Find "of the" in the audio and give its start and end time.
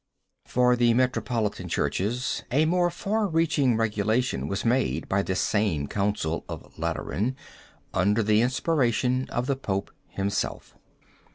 9.29-9.55